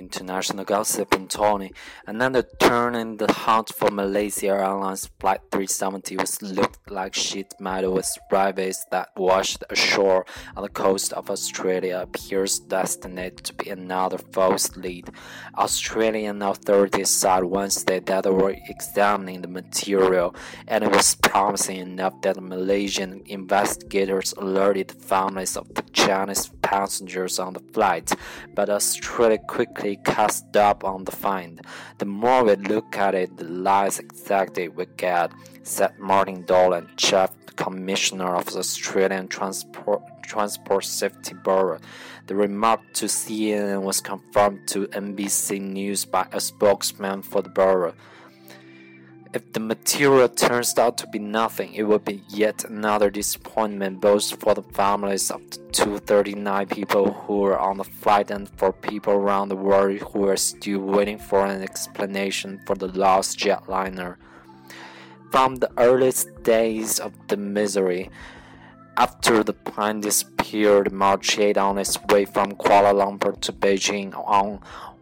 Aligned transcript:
international 0.00 0.64
gossip 0.64 1.14
in 1.14 1.28
Tony. 1.28 1.70
Another 2.06 2.42
turn 2.42 2.94
in 2.94 3.18
the 3.18 3.30
hunt 3.30 3.68
for 3.78 3.90
Malaysia 3.90 4.48
Airlines 4.48 5.10
Flight 5.20 5.42
370 5.52 6.16
was 6.16 6.40
looked 6.40 6.90
like 6.90 7.14
sheet 7.14 7.52
metal 7.60 7.92
with 7.92 8.10
wreckage 8.32 8.76
that 8.90 9.10
washed 9.16 9.62
ashore 9.68 10.24
on 10.56 10.62
the 10.62 10.68
coast 10.68 11.12
of 11.12 11.30
Australia 11.30 12.00
appears 12.02 12.58
destined 12.58 13.44
to 13.44 13.52
be 13.54 13.68
another 13.68 14.18
false 14.18 14.74
lead. 14.76 15.10
Australian 15.56 16.40
authorities 16.42 17.10
said 17.10 17.44
Wednesday 17.44 18.00
that 18.00 18.24
they 18.24 18.30
were 18.30 18.56
examining 18.68 19.42
the 19.42 19.48
material 19.48 20.34
and 20.66 20.82
it 20.84 20.90
was 20.90 21.14
promising 21.16 21.78
enough 21.78 22.14
that 22.22 22.42
Malaysian 22.42 23.22
investigators 23.26 24.32
alerted 24.38 24.88
the 24.88 24.94
families 24.94 25.56
of 25.56 25.66
the 25.74 25.82
Chinese 25.92 26.50
passengers 26.62 27.38
on 27.38 27.52
the 27.52 27.64
flight, 27.74 28.12
but 28.54 28.70
Australia 28.70 29.38
quickly 29.38 29.89
cast 29.96 30.56
up 30.56 30.84
on 30.84 31.04
the 31.04 31.12
find. 31.12 31.60
The 31.98 32.04
more 32.04 32.44
we 32.44 32.56
look 32.56 32.96
at 32.96 33.14
it, 33.14 33.36
the 33.36 33.44
less 33.44 33.98
exactly 33.98 34.68
we 34.68 34.86
get, 34.96 35.32
said 35.62 35.98
Martin 35.98 36.44
Dolan, 36.44 36.88
Chief 36.96 37.30
Commissioner 37.56 38.36
of 38.36 38.46
the 38.46 38.58
Australian 38.60 39.28
Transport, 39.28 40.02
Transport 40.22 40.84
Safety 40.84 41.34
Bureau. 41.44 41.78
The 42.26 42.34
remark 42.34 42.80
to 42.94 43.06
CNN 43.06 43.82
was 43.82 44.00
confirmed 44.00 44.68
to 44.68 44.86
NBC 44.86 45.60
News 45.60 46.04
by 46.04 46.26
a 46.32 46.40
spokesman 46.40 47.22
for 47.22 47.42
the 47.42 47.48
Bureau. 47.48 47.94
If 49.32 49.52
the 49.52 49.60
material 49.60 50.28
turns 50.28 50.76
out 50.76 50.98
to 50.98 51.06
be 51.06 51.20
nothing, 51.20 51.72
it 51.74 51.84
will 51.84 52.00
be 52.00 52.24
yet 52.28 52.64
another 52.64 53.10
disappointment 53.10 54.00
both 54.00 54.32
for 54.40 54.54
the 54.54 54.62
families 54.64 55.30
of 55.30 55.48
the 55.50 55.58
239 55.70 56.66
people 56.66 57.12
who 57.12 57.38
were 57.38 57.56
on 57.56 57.76
the 57.76 57.84
flight 57.84 58.32
and 58.32 58.48
for 58.48 58.72
people 58.72 59.12
around 59.12 59.48
the 59.48 59.54
world 59.54 60.00
who 60.00 60.26
are 60.26 60.36
still 60.36 60.80
waiting 60.80 61.16
for 61.16 61.46
an 61.46 61.62
explanation 61.62 62.60
for 62.66 62.74
the 62.74 62.88
lost 62.88 63.38
jetliner. 63.38 64.16
From 65.30 65.56
the 65.56 65.70
earliest 65.78 66.42
days 66.42 66.98
of 66.98 67.12
the 67.28 67.36
misery, 67.36 68.10
after 68.96 69.44
the 69.44 69.52
plane 69.52 70.00
disappeared, 70.00 70.90
March 70.90 71.38
8 71.38 71.56
on 71.56 71.78
its 71.78 71.96
way 72.08 72.24
from 72.24 72.56
Kuala 72.56 72.92
Lumpur 72.92 73.40
to 73.42 73.52
Beijing 73.52 74.12
on 74.26 74.60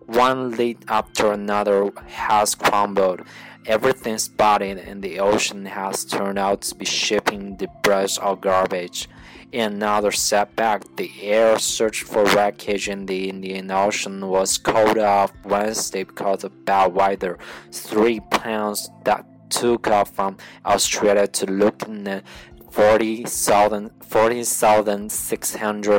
one 0.09 0.53
lead 0.53 0.78
after 0.89 1.33
another 1.33 1.91
has 2.06 2.55
crumbled. 2.55 3.20
Everything 3.67 4.17
spotted 4.17 4.78
in 4.78 5.03
the 5.03 5.20
ocean 5.20 5.67
has 5.67 6.05
turned 6.06 6.39
out 6.39 6.62
to 6.62 6.75
be 6.75 6.87
shipping 6.87 7.56
debris 7.56 8.17
or 8.23 8.34
garbage. 8.34 9.06
In 9.53 9.75
another 9.75 10.11
setback, 10.11 10.97
the 10.97 11.11
air 11.23 11.59
search 11.59 12.03
for 12.03 12.25
wreckage 12.25 12.89
in 12.89 13.05
the 13.05 13.28
Indian 13.28 13.70
Ocean 13.70 14.28
was 14.28 14.56
called 14.56 14.98
off 14.98 15.33
Wednesday 15.45 16.05
because 16.05 16.45
of 16.45 16.65
bad 16.65 16.95
weather. 16.95 17.39
Three 17.70 18.20
planes 18.31 18.89
that 19.05 19.27
took 19.50 19.89
off 19.89 20.15
from 20.15 20.39
Australia 20.65 21.27
to 21.27 21.47
look 21.47 21.83
in 21.83 22.05
the 22.05 22.22
40,600 22.70 23.92
40, 24.02 24.44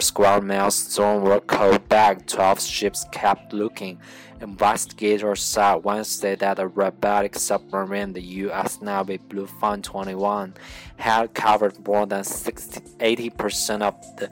square 0.02 0.42
miles 0.42 0.76
zone 0.76 1.23
were 1.23 1.39
called 1.39 1.89
back. 1.89 2.28
12 2.28 2.61
ships 2.61 3.06
kept 3.11 3.53
looking. 3.53 4.00
Investigators 4.42 5.44
said 5.44 5.84
Wednesday 5.84 6.36
that 6.36 6.59
a 6.59 6.67
robotic 6.67 7.36
submarine, 7.36 8.14
the 8.14 8.22
U.S. 8.22 8.81
Navy 8.81 9.17
Bluefin 9.17 9.84
21, 9.84 10.53
had 10.98 11.34
covered 11.34 11.86
more 11.86 12.06
than 12.06 12.23
60, 12.23 12.80
80% 13.00 13.81
of 13.81 13.95
the 14.17 14.30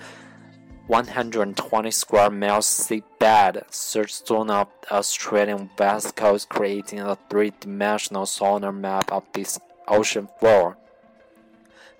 120 0.88 1.92
square 1.92 2.30
miles 2.30 2.66
seabed 2.66 3.62
search 3.74 4.26
zone 4.26 4.50
of 4.50 4.70
the 4.84 4.94
Australian 4.94 5.70
west 5.78 6.16
coast, 6.16 6.48
creating 6.48 7.00
a 7.02 7.18
three-dimensional 7.30 8.26
sonar 8.26 8.72
map 8.72 9.12
of 9.12 9.24
this 9.34 9.60
ocean 9.90 10.30
floor. 10.40 10.78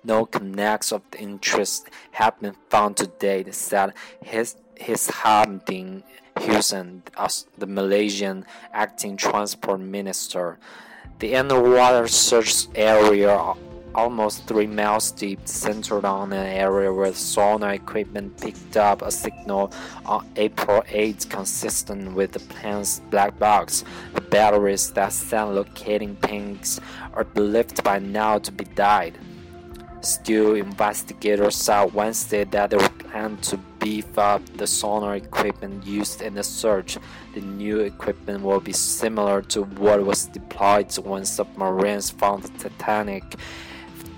No 0.04 0.26
connects 0.26 0.92
of 0.92 1.02
interest 1.18 1.88
have 2.12 2.40
been 2.40 2.54
found 2.70 2.96
to 2.98 3.08
date, 3.08 3.52
said 3.52 3.94
his, 4.22 4.54
his 4.76 5.08
Hamdin 5.08 6.04
Hussein, 6.38 7.02
the 7.58 7.66
Malaysian 7.66 8.46
acting 8.72 9.16
transport 9.16 9.80
minister. 9.80 10.58
The 11.18 11.34
underwater 11.34 12.06
search 12.06 12.68
area, 12.76 13.54
almost 13.92 14.46
three 14.46 14.68
miles 14.68 15.10
deep, 15.10 15.40
centered 15.48 16.04
on 16.04 16.32
an 16.32 16.46
area 16.46 16.92
where 16.92 17.12
sonar 17.12 17.72
equipment 17.72 18.40
picked 18.40 18.76
up 18.76 19.02
a 19.02 19.10
signal 19.10 19.72
on 20.06 20.28
April 20.36 20.84
8 20.88 21.26
consistent 21.28 22.14
with 22.14 22.30
the 22.30 22.40
plane's 22.40 23.00
black 23.10 23.36
box. 23.40 23.82
The 24.14 24.20
batteries 24.20 24.92
that 24.92 25.12
send 25.12 25.56
locating 25.56 26.14
pings 26.14 26.80
are 27.14 27.24
believed 27.24 27.82
by 27.82 27.98
now 27.98 28.38
to 28.38 28.52
be 28.52 28.64
died. 28.64 29.18
Still, 30.00 30.54
investigators 30.54 31.56
said 31.56 31.92
Wednesday 31.92 32.44
that 32.44 32.70
they 32.70 32.78
plan 32.78 33.36
to 33.38 33.56
beef 33.80 34.16
up 34.16 34.44
the 34.56 34.66
sonar 34.66 35.16
equipment 35.16 35.84
used 35.84 36.22
in 36.22 36.34
the 36.34 36.42
search. 36.44 36.98
The 37.34 37.40
new 37.40 37.80
equipment 37.80 38.44
will 38.44 38.60
be 38.60 38.72
similar 38.72 39.42
to 39.42 39.62
what 39.62 40.04
was 40.04 40.26
deployed 40.26 40.96
when 40.98 41.24
submarines 41.24 42.10
found 42.10 42.44
the 42.44 42.70
Titanic 42.70 43.24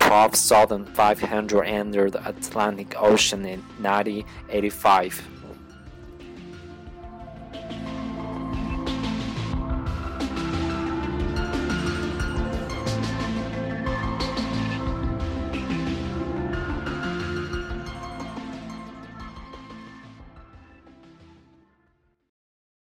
12,500 0.00 1.62
entered 1.64 2.12
the 2.12 2.28
Atlantic 2.28 3.00
Ocean 3.00 3.44
in 3.46 3.60
1985. 3.78 5.39